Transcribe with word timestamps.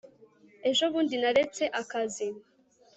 ejo 0.69 0.83
bundi 0.93 1.15
naretse 1.21 1.63
akazi 1.81 2.27